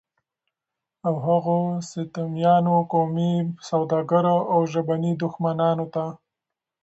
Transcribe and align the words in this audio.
او 1.05 1.13
هغو 1.25 1.59
ستمیانو، 1.89 2.75
قومي 2.91 3.33
سوداګرو 3.69 4.37
او 4.53 4.59
ژبني 4.71 5.11
دښمنانو 5.21 5.85
ته 5.93 6.05